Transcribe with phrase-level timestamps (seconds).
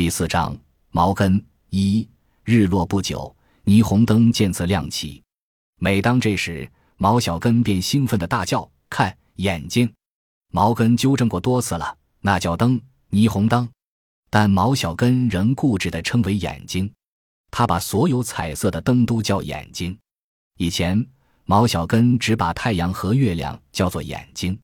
[0.00, 0.58] 第四章，
[0.92, 2.08] 毛根一
[2.42, 5.22] 日落不久，霓虹灯渐次亮起。
[5.76, 9.92] 每当这时，毛小根便兴奋地大叫：“看眼睛！”
[10.50, 13.68] 毛根纠正过多次了，那叫灯，霓虹灯。
[14.30, 16.90] 但毛小根仍固执地称为眼睛。
[17.50, 19.94] 他把所有彩色的灯都叫眼睛。
[20.56, 21.06] 以前，
[21.44, 24.58] 毛小根只把太阳和月亮叫做眼睛。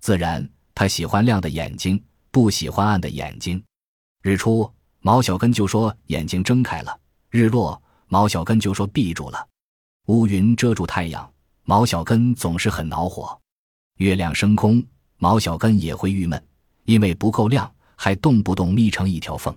[0.00, 2.02] 自然，他喜欢亮的眼睛，
[2.32, 3.62] 不喜欢暗的眼睛。
[4.22, 4.70] 日出，
[5.00, 6.96] 毛小根就说眼睛睁开了；
[7.30, 9.48] 日落，毛小根就说闭住了。
[10.06, 11.28] 乌云遮住太阳，
[11.64, 13.36] 毛小根总是很恼火；
[13.96, 14.80] 月亮升空，
[15.18, 16.40] 毛小根也会郁闷，
[16.84, 19.52] 因为不够亮，还动不动眯成一条缝。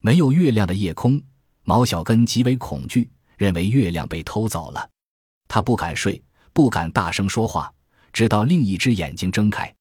[0.00, 1.20] 没有月亮的夜空。
[1.66, 4.86] 毛小根极为恐惧，认为月亮被偷走了，
[5.48, 7.72] 他不敢睡，不敢大声说话，
[8.12, 9.74] 直到另一只眼睛睁开。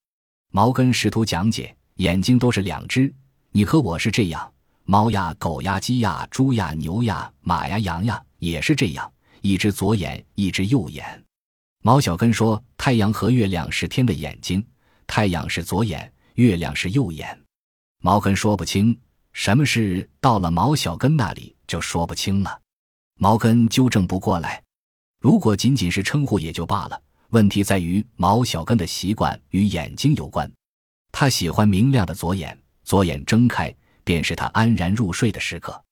[0.50, 3.14] 毛根试图讲解：眼睛都是两只，
[3.56, 4.52] 你和我是这样，
[4.84, 11.23] 猫呀、狗呀、鸡呀、猪呀、牛呀、马呀、羊呀也是这样，一只左眼，一只右眼。
[11.84, 14.66] 毛小根说：太阳和月亮是天的眼睛，
[15.06, 17.40] 太阳是左眼，月亮是右眼。
[18.02, 19.00] 毛根说不清。
[19.34, 22.60] 什么事到了毛小根那里就说不清了，
[23.20, 24.64] 毛根纠正不过来。
[25.20, 30.52] 如果仅仅是称呼也就罢了，问题在于毛小根的习惯与眼睛有关。
[31.12, 32.58] 他喜欢明亮的左眼，
[32.94, 35.83] 左眼睁开便是他安然入睡的时刻。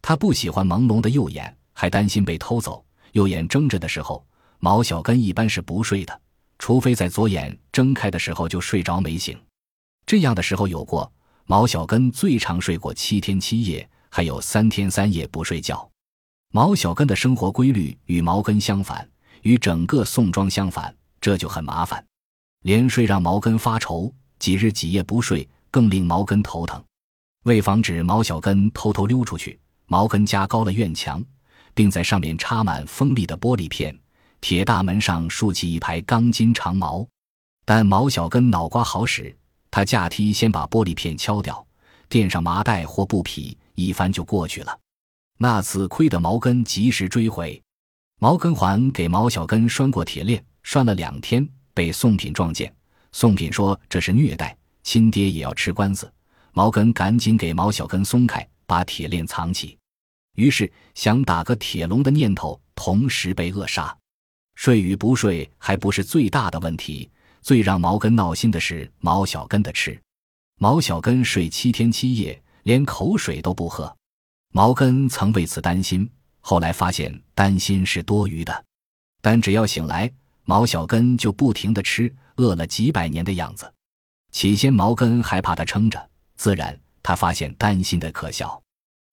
[0.00, 2.86] 他不喜欢朦胧的右眼，还担心被偷走。
[3.10, 4.24] 右眼睁着的时候，
[4.60, 6.20] 毛小根一般是不睡的，
[6.60, 9.36] 除非在左眼睁开的时候就睡着没醒。
[10.06, 11.12] 这样的时候有过。
[11.46, 15.90] 毛小根最长睡过七天七夜，还有三天三夜不睡觉。
[16.52, 19.10] 毛小根的生活规律与毛根相反，
[19.42, 22.06] 与整个宋庄相反，这就很麻烦。
[22.62, 26.80] 连睡让毛根发愁，几日几夜不睡更令毛根头疼。
[27.46, 31.20] 为防止毛小根偷偷溜出去，毛根加高了院墙，
[31.74, 33.92] 并在上面插满锋利的玻璃片，
[34.40, 37.04] 铁大门上竖起一排钢筋长矛。
[37.64, 39.36] 但毛小根脑瓜好使。
[39.68, 41.66] 他架梯先把玻璃片敲掉，
[42.08, 44.78] 垫上麻袋或布匹，一翻就过去了。
[45.38, 47.60] 那次亏得毛根及时追回。
[48.20, 51.44] 毛根还给毛小根拴过铁链，拴了两天，
[51.74, 52.72] 被宋品撞见。
[53.10, 56.08] 宋品说这是虐待，亲爹也要吃官司。
[56.52, 59.76] 毛根赶紧给毛小根松开，把铁链藏起。
[60.36, 63.96] 于是想打个铁笼的念头同时被扼杀。
[64.54, 67.10] 睡与不睡还不是最大的问题。
[67.42, 70.00] 最让毛根闹心的是毛小根的吃，
[70.58, 73.94] 毛小根睡七天七夜，连口水都不喝。
[74.50, 76.08] 毛根曾为此担心，
[76.40, 78.64] 后来发现担心是多余的。
[79.20, 80.10] 但只要醒来，
[80.44, 83.70] 毛小根就不停的吃，饿了几百年的样子。
[84.34, 88.60] 起先毛根还怕他撑着，自然他发现担心的可笑。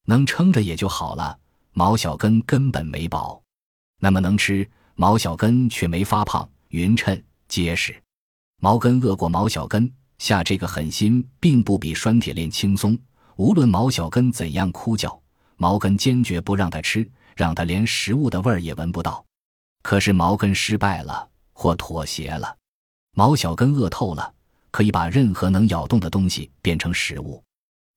[0.07, 1.37] 能撑着也就好了，
[1.73, 3.39] 毛小根根本没饱。
[3.99, 7.95] 那么能吃，毛小根却没发胖，匀称结实。
[8.59, 12.97] 毛根饿过毛小根，下这个狠心并不比拴铁链轻松。
[13.35, 15.21] 无论毛小根怎样哭叫，
[15.55, 19.23] 毛根坚决不让他吃，让他连食物的味儿也闻不到。
[19.83, 22.57] 可是毛根失败了，或妥协了。
[23.13, 24.33] 毛小根饿透了，
[24.71, 27.43] 可以把任何能咬动的东西变成食物：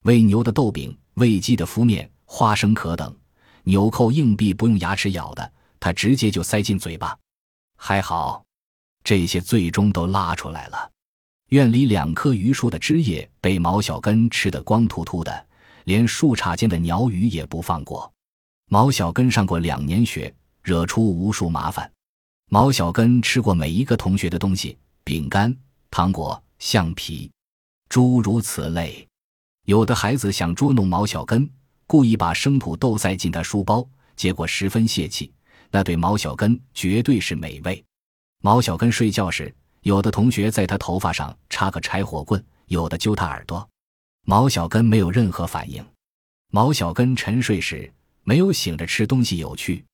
[0.05, 3.17] 喂牛的豆饼、喂鸡的麸面、花生壳等。
[3.63, 7.17] 纽扣硬币不用牙齿咬的，他直接就塞进嘴巴。
[7.77, 8.45] 还好。
[9.03, 10.91] 这些最终都拉出来了。
[11.51, 15.47] 院里两棵榆树的枝叶被毛小根吃得光秃秃的，
[15.85, 18.11] 连树杈间的鸟语也不放过。
[18.71, 21.91] 毛小根上过两年学，惹出无数麻烦。
[22.51, 25.55] 毛小根吃过每一个同学的东西，饼干、
[25.91, 27.31] 糖果、橡皮，
[27.91, 29.07] 诸如此类。
[29.67, 31.47] 有的孩子想捉弄毛小根，
[31.87, 33.87] 故意把生土豆塞进他书包，
[34.17, 35.31] 结果十分泄气。
[35.71, 37.85] 那对毛小根绝对是美味。
[38.41, 43.69] 毛小根睡觉时，有的同学在他头发上插个柴火棍，有的揪他耳朵，
[44.25, 45.85] 毛小根没有任何反应。
[46.51, 49.85] 毛小根沉睡时，没有醒着吃东西有趣。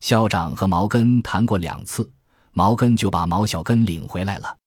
[0.00, 2.12] 校长和毛根谈过两次，
[2.52, 4.58] 毛根就把毛小根领回来了。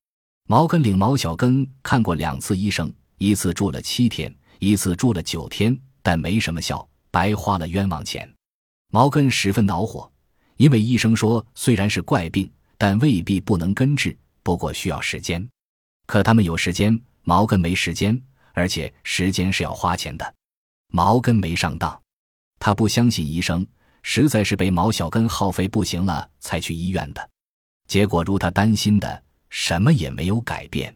[0.47, 8.31] 毛根领毛小根看过两次医生，一次住了七天，一次住了九天，但没什么效，白花了冤枉钱。
[8.91, 10.11] 毛根十分恼火，
[10.57, 12.51] 因为医生说虽然是怪病。
[12.75, 15.47] 但未必不能根治，不过需要时间。
[16.05, 20.35] 可他们有时间，毛根没时间，而且时间是要花钱的。
[20.89, 21.97] 毛根没上当，
[22.59, 23.65] 他不相信医生，
[24.01, 27.29] 实在是被毛小根耗费不行了才去医院的。
[27.87, 29.23] 结果如他担心的，
[29.55, 30.93] 什么也没有改变。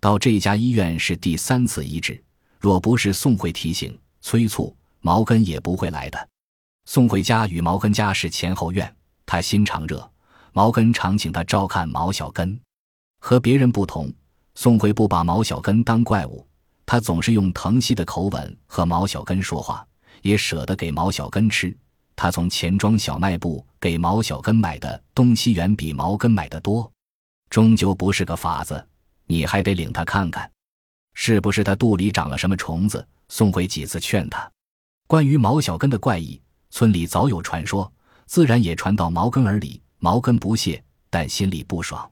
[0.00, 2.22] 到这家医院是第三次医治，
[2.60, 6.28] 若不是宋慧提醒，催促，毛根也不会来的。
[6.84, 8.94] 宋慧家与毛根家是前后院，
[9.26, 10.08] 他心肠热，
[10.52, 12.58] 毛根常请他照看毛小根。
[13.18, 14.12] 和别人不同，
[14.54, 16.46] 宋慧不把毛小根当怪物，
[16.86, 19.84] 他总是用疼惜的口吻和毛小根说话，
[20.22, 21.76] 也舍得给毛小根吃。
[22.14, 26.88] 他从钱庄小卖部给毛小根买的东西远比毛根买的多，
[27.50, 28.86] 终究不是个法子。
[29.26, 30.50] 你还得领他看看，
[31.14, 33.06] 是不是他肚里长了什么虫子？
[33.28, 34.50] 宋慧几次劝他。
[35.06, 36.40] 关于毛小根的怪异，
[36.70, 37.92] 村里早有传说，
[38.26, 39.82] 自然也传到毛根耳里。
[39.98, 42.10] 毛根不屑，但心里不爽。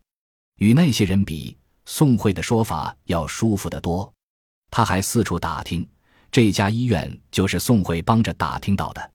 [0.56, 4.12] 与那些人比，宋慧的说法要舒服得多。
[4.70, 5.88] 他还四处打听，
[6.30, 9.10] 这家医院就是宋慧帮着打听到的。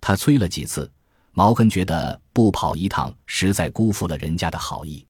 [0.00, 0.90] 他催了几次，
[1.30, 5.06] 毛根觉得不跑一趟，实在辜负了人家的好意。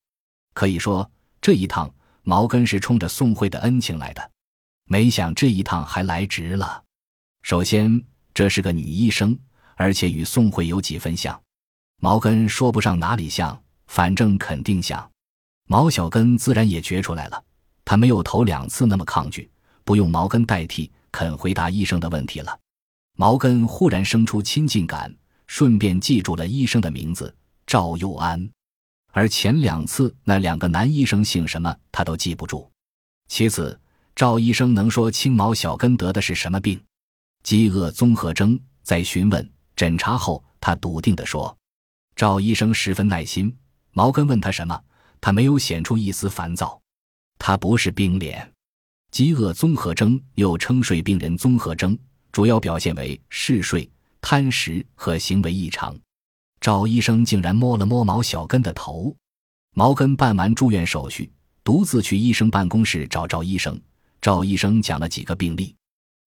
[0.58, 1.08] 可以说，
[1.40, 1.88] 这一趟。
[2.24, 4.30] 毛根是冲着宋慧的恩情来的，
[4.86, 6.82] 没想这一趟还来值了。
[7.42, 9.38] 首先，这是个女医生，
[9.76, 11.40] 而且与宋慧有几分像。
[12.02, 15.08] 毛根说不上哪里像，反正肯定像。
[15.68, 17.42] 毛小根自然也觉出来了，
[17.84, 19.48] 他没有头两次那么抗拒，
[19.84, 22.58] 不用毛根代替，肯回答医生的问题了。
[23.16, 25.14] 毛根忽然生出亲近感，
[25.46, 27.34] 顺便记住了医生的名字
[27.64, 28.50] 赵佑安。
[29.12, 32.70] 而前两次那两个男医生姓什么，他都记不住。
[33.28, 33.78] 其次，
[34.14, 36.80] 赵医生能说清毛小根得的是什么病？
[37.42, 38.58] 饥饿综合征。
[38.82, 39.46] 在询问
[39.76, 41.54] 诊查后，他笃定地说
[42.16, 43.54] ：“赵医生十分耐心。
[43.92, 44.82] 毛根问他什么，
[45.20, 46.80] 他没有显出一丝烦躁。
[47.38, 48.50] 他不是冰脸。
[49.10, 51.98] 饥饿综合征又称睡病人综合征，
[52.32, 53.86] 主要表现为嗜睡、
[54.22, 55.94] 贪食和行为异常。”
[56.60, 59.14] 赵医生竟然摸了摸毛小根的头，
[59.74, 61.30] 毛根办完住院手续，
[61.62, 63.80] 独自去医生办公室找赵医生。
[64.20, 65.74] 赵医生讲了几个病例：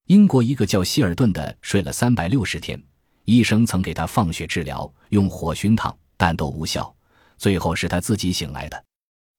[0.08, 2.82] 英国一个叫希尔顿的睡了三百六十天，
[3.26, 6.94] 医生曾给他放血治疗，用火熏烫，但都无效，
[7.38, 8.86] 最后是他自己醒来的。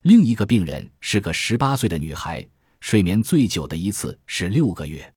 [0.03, 2.47] 另一个病人是个十八岁的女孩，
[2.81, 5.11] 睡眠最久的一次是六个月。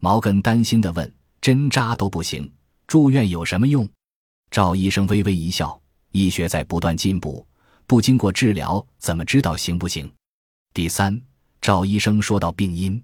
[0.00, 2.48] 毛根担心地问：“针扎都不行，
[2.86, 3.88] 住院有什么用？”
[4.50, 5.78] 赵医生微微一笑
[6.12, 7.46] ：“医学在不断进步，
[7.86, 10.10] 不经过治疗，怎么知道行不行？”
[10.72, 11.20] 第三，
[11.60, 13.02] 赵医生说到病因，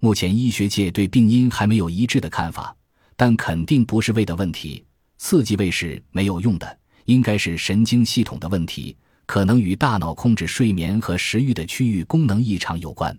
[0.00, 2.74] 目前医学界对病因还没有一致的看法，
[3.16, 4.84] 但肯定不是胃的问题，
[5.18, 8.96] 刺激胃是没有用的，应该是神经系统的问题，
[9.26, 13.16] 可能与大脑控制睡眠和食欲的区域功能异常有关。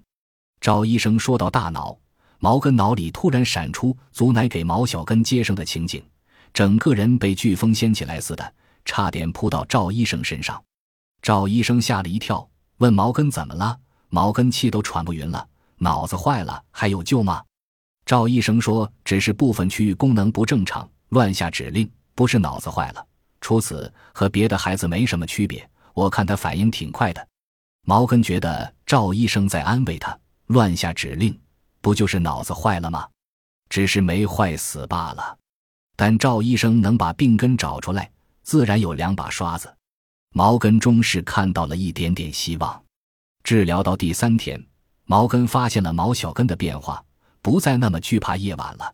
[0.59, 1.97] 赵医生说到大脑，
[2.39, 6.03] 毛根脑里突然闪出祖奶给毛小根接生的情景。
[6.53, 8.53] 整个人被飓风掀起来似的，
[8.85, 10.61] 差点扑到赵医生身上。
[11.21, 12.47] 赵医生吓了一跳，
[12.77, 13.77] 问毛根怎么了？
[14.09, 15.47] 毛根气都喘不匀了，
[15.77, 17.43] 脑子坏了还有救吗？
[18.05, 23.05] 赵医生说，只是部分区域功能不正常，乱下指令，不是脑子坏了。
[23.41, 25.69] 除此和别的孩子没什么区别。
[25.93, 27.27] 我看他反应挺快的。
[27.85, 30.17] 毛根觉得赵医生在安慰他，
[30.47, 31.37] 乱下指令，
[31.81, 33.07] 不就是脑子坏了吗？
[33.69, 35.37] 只是没坏死罢了。
[36.01, 38.09] 但赵医生能把病根找出来，
[38.41, 39.69] 自然有两把刷子。
[40.33, 42.81] 毛根终是看到了一点点希望。
[43.43, 44.65] 治疗到第三天，
[45.03, 47.03] 毛根发现了毛小根的变化，
[47.41, 48.93] 不再那么惧怕夜晚了。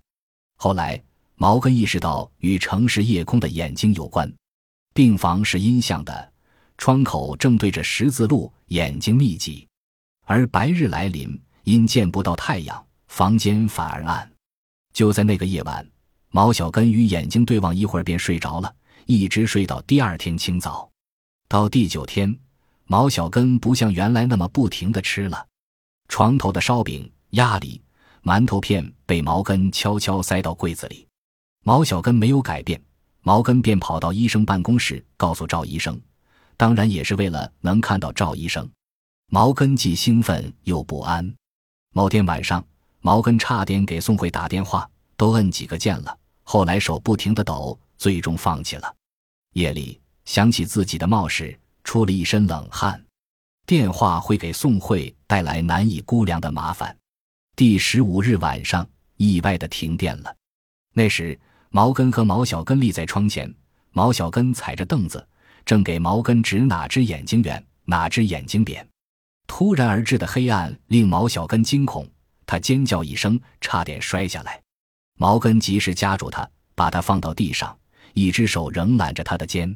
[0.57, 0.99] 后来，
[1.35, 4.27] 毛根意识到与城市夜空的眼睛有关。
[4.95, 6.33] 病房是阴向的，
[6.79, 9.67] 窗口正对着十字路，眼睛密集。
[10.25, 14.27] 而白日来临，因见不到太阳，房间反而暗。
[14.91, 15.87] 就在那个夜晚。
[16.35, 18.75] 毛小根与眼睛对望一会儿，便睡着了，
[19.05, 20.91] 一直睡到第二天清早。
[21.47, 22.37] 到第九天，
[22.87, 25.47] 毛小根不像原来那么不停的吃了。
[26.09, 27.81] 床头的烧饼、鸭梨、
[28.21, 31.07] 馒头片被毛根悄悄塞到柜子里。
[31.63, 32.83] 毛小根没有改变，
[33.21, 35.97] 毛根便跑到医生办公室，告诉赵医生，
[36.57, 38.69] 当然也是为了能看到赵医生。
[39.31, 41.33] 毛根既兴奋又不安。
[41.93, 42.61] 某天晚上，
[42.99, 46.17] 毛根差点给宋慧打电话，都摁几个键了。
[46.45, 48.95] 后来手不停的抖，最终放弃了。
[49.53, 53.03] 夜里想起自己的冒失，出了一身冷汗。
[53.65, 56.95] 电话会给宋慧带来难以估量的麻烦。
[57.55, 58.87] 第十五日晚上，
[59.17, 60.35] 意外的停电了。
[60.93, 61.37] 那时，
[61.69, 63.51] 毛根和毛小根立在窗前，
[63.91, 65.27] 毛小根踩着凳子，
[65.65, 68.87] 正给毛根指哪只眼睛圆，哪只眼睛扁。
[69.47, 72.07] 突然而至的黑暗令毛小根惊恐，
[72.45, 74.61] 他尖叫一声，差点摔下来。
[75.17, 77.77] 毛根及时夹住他，把他放到地上，
[78.13, 79.75] 一只手仍揽着他的肩。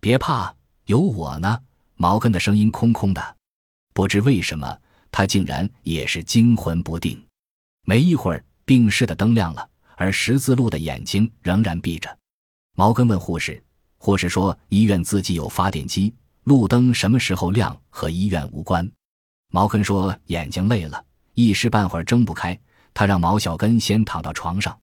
[0.00, 0.54] 别怕，
[0.86, 1.60] 有我呢。
[1.96, 3.36] 毛根的声音空空的，
[3.92, 4.78] 不知为什么，
[5.12, 7.22] 他竟然也是惊魂不定。
[7.84, 12.16] 没一会儿，病室的灯亮了，而十字路的眼睛仍然闭着。
[12.74, 13.62] 毛根问护士，
[13.98, 18.90] 护士说医院自己有发电机，路灯什么时候亮和医院无关。
[19.52, 22.58] 毛根说眼睛累了，一时半会儿睁不开。
[22.92, 24.78] 他让毛小根先躺到床上，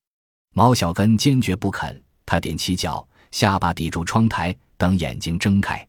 [0.53, 2.01] 毛小根坚决不肯。
[2.25, 5.87] 他踮起脚，下巴抵住窗台，等眼睛睁开。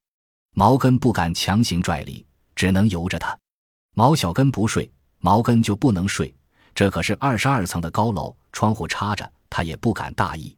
[0.55, 3.37] 毛根不敢强行拽离，只能由着他。
[3.95, 6.33] 毛小根不睡，毛根就不能睡。
[6.75, 10.57] 这可是二十二层的高楼，窗户插着，他也不敢大意。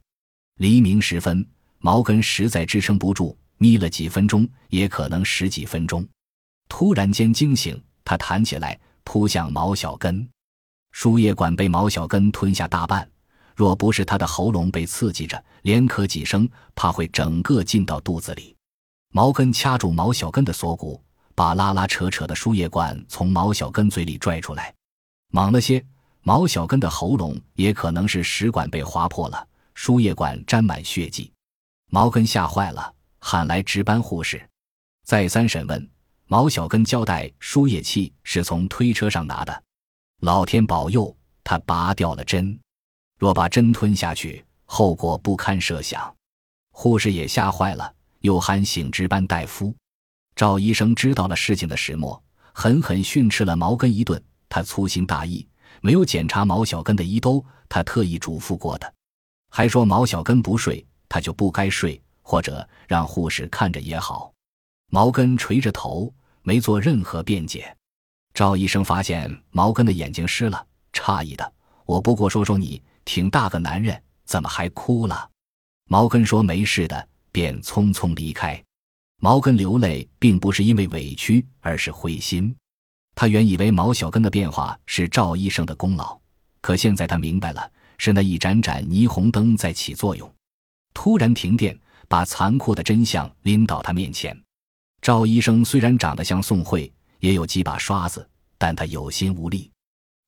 [0.57, 1.43] 黎明时分，
[1.79, 6.07] 毛根实在支撑不住，眯了几分钟，也可能十几分钟。
[6.69, 10.29] 突然间惊醒，他弹起来，扑向毛小根。
[10.91, 13.09] 输液管被毛小根吞下大半，
[13.55, 18.55] 若不是他的喉咙被刺激着，连咳几声，怕会整个进到肚子里。
[19.13, 21.01] 毛根掐住毛小根的锁骨，
[21.35, 24.73] 把拉拉扯扯的输液管从毛小根嘴里拽出来，
[25.31, 25.83] 猛了些。
[26.23, 31.31] 毛小根的喉咙也可能是食管被划破了，输液管沾满血迹。
[31.89, 34.39] 毛根吓坏了，喊来值班护士，
[35.03, 35.89] 再三审问。
[36.27, 39.63] 毛小根交代，输液器是从推车上拿的。
[40.21, 42.55] 老天保佑，他拔掉了针。
[43.17, 46.15] 若把针吞下去，后果不堪设想。
[46.71, 49.75] 护士也吓坏了，又喊醒值班大夫。
[50.35, 52.21] 赵医生知道了事情的始末，
[52.53, 54.23] 狠狠训斥了毛根一顿。
[54.47, 55.47] 他粗心大意，
[55.81, 58.93] 没有检查毛小根的衣兜，他特意嘱咐过的，
[59.49, 64.31] 还说毛小根不睡，他就不该睡，或者让护士看着也好。
[64.91, 66.13] 毛根垂着头，
[66.43, 67.75] 没做任何辩解。
[68.33, 71.53] 赵医生发现毛根的眼睛湿了，诧异的
[71.85, 75.29] ：“我不过说说你，挺大个男人，怎么还哭了？”
[75.89, 78.61] 毛根说：“没事的。”便匆匆离开。
[79.21, 82.53] 毛根流泪并不是因为委屈，而是灰心。
[83.15, 86.19] 他原以为毛小根的变化是赵医生的功劳，
[86.59, 90.29] 可现在他明白了，是那一盏盏霓虹灯在起作用。
[90.93, 94.37] 突然停电，把残酷的真相拎到他面前。
[95.01, 96.91] 赵医生虽然长得像宋慧。
[97.21, 99.71] 也有几把刷子，但他有心无力。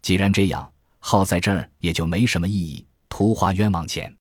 [0.02, 4.16] 既然这样，耗在这儿也就没什么意义，徒花冤枉钱。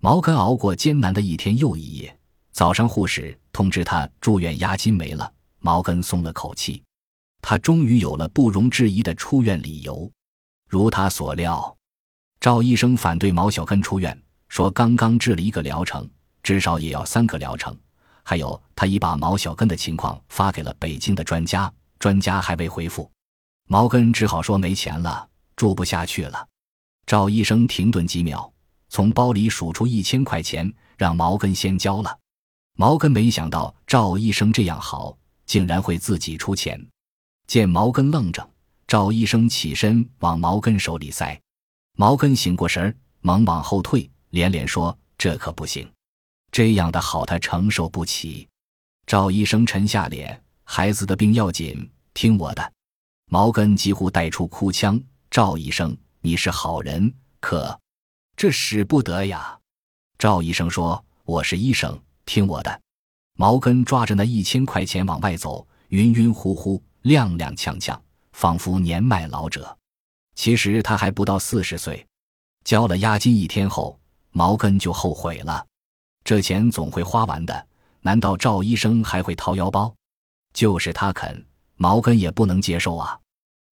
[0.00, 2.18] 毛根熬过艰难的一天又一夜，
[2.52, 6.82] 早上护士通知他住院押金没了，毛根松了口气，
[7.42, 10.10] 他终于有了不容置疑的出院理由。
[10.68, 11.76] 如他所料，
[12.38, 14.16] 赵医生反对毛小根出院，
[14.48, 16.08] 说刚刚治了一个疗程，
[16.42, 17.76] 至少也要三个疗程。
[18.22, 21.72] 还有，他已把毛小根的情况发给了北京的专家。
[22.00, 23.08] 专家还未回复，
[23.68, 26.48] 毛根只好说没钱了，住不下去了。
[27.06, 28.50] 赵医生停顿几秒，
[28.88, 32.18] 从包里数出一千块钱，让毛根先交了。
[32.76, 35.14] 毛根没想到赵医生这样好，
[35.44, 36.84] 竟然会自己出钱。
[37.46, 38.50] 见毛根愣着，
[38.86, 41.38] 赵医生起身往毛根手里塞。
[41.98, 45.86] 毛根醒过神儿，忙往后退，连连说：“这可不行，
[46.50, 48.48] 这样的好他承受不起。”
[49.06, 50.42] 赵医生沉下脸。
[50.72, 52.72] 孩子的病要紧，听我的。
[53.28, 57.76] 毛根几乎带出哭腔：“赵医生，你是好人，可
[58.36, 59.58] 这使不得呀。”
[60.16, 62.80] 赵医生说：“我是医生，听我的。”
[63.36, 67.98] 毛根抓着那一千块钱往外走，晕晕乎乎，踉踉跄跄，
[68.30, 69.76] 仿佛年迈老者。
[70.36, 72.06] 其实他还不到四十岁。
[72.64, 73.98] 交了押金一天后，
[74.30, 75.66] 毛根就后悔了。
[76.22, 77.66] 这钱总会花完的，
[78.02, 79.92] 难道赵医生还会掏腰包？
[80.52, 81.44] 就是他肯，
[81.76, 83.18] 毛根也不能接受啊！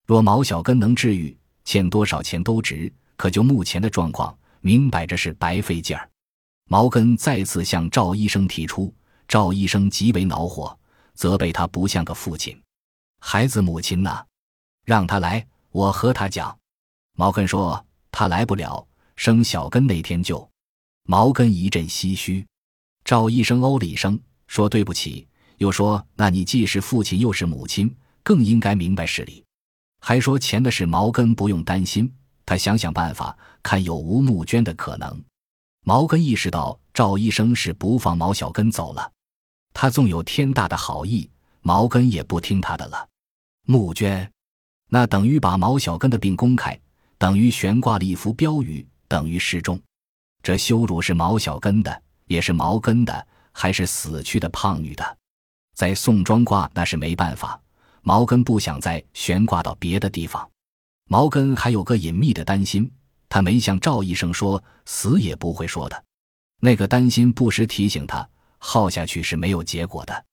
[0.06, 2.92] 若毛小根能治愈，欠多少钱都值。
[3.16, 6.08] 可就目前的状况，明摆着是白费劲儿。
[6.68, 8.94] 毛根再次向赵医生提出，
[9.26, 10.78] 赵医生极为恼火，
[11.14, 12.56] 责备他不像个父亲。
[13.20, 14.24] 孩子母亲呢？
[14.84, 16.56] 让他来，我和他讲。
[17.16, 20.48] 毛根说他来不了，生小根那天就。
[21.02, 22.46] 毛根一阵唏嘘。
[23.04, 24.16] 赵医生哦了一声，
[24.46, 25.26] 说对不起。
[25.58, 29.44] 又说：“那你既是父亲又是母亲，更应该明白事理。”
[30.00, 32.10] 还说钱的事，毛根不用担心，
[32.46, 35.22] 他想想办法，看有无募捐的可能。
[35.84, 39.10] 毛根意识到赵医生是不放毛小根走了，
[39.74, 41.28] 他纵有天大的好意，
[41.62, 43.08] 毛根也不听他的了。
[43.66, 44.30] 募捐，
[44.88, 46.78] 那等于把毛小根的病公开，
[47.18, 49.80] 等于悬挂了一幅标语，等于示众。
[50.40, 55.17] 这羞辱是毛小根的，也是毛根的，还是死去的胖女的？
[55.78, 57.56] 在宋庄挂那是没办法，
[58.02, 60.50] 毛根不想再悬挂到别的地方。
[61.04, 62.90] 毛根还有个隐秘的担心，
[63.28, 66.04] 他没向赵医生说，死也不会说的。
[66.60, 70.24] 那个担心不时提醒他，耗下去是没有结果的。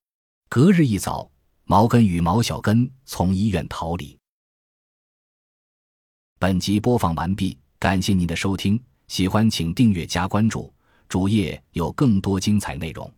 [0.49, 1.29] 隔日一早，
[1.65, 4.17] 毛根与毛小根从医院逃离。
[6.39, 10.73] 本集播放完毕，感谢您的收听，喜欢请订阅加关注，
[11.07, 13.13] 主页有更多精彩内容。